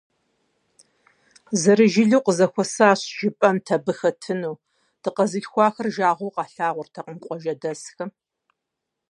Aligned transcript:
Зэрыжылэу 1.61 2.23
къызэхуэсащ 2.25 3.01
жыпӀэнт 3.17 3.67
абы 3.75 3.93
хэтыну: 3.99 4.55
дыкъэзылъхуахэр 5.01 5.87
жагъуэу 5.95 6.35
къалъагъуртэкъым 6.35 7.17
къуажэдэсхэм. 7.25 8.09